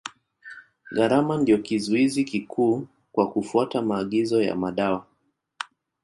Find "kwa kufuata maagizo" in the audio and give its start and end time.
3.11-4.41